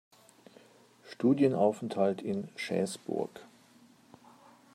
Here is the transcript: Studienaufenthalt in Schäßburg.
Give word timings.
Studienaufenthalt 1.03 2.23
in 2.23 2.49
Schäßburg. 2.55 3.45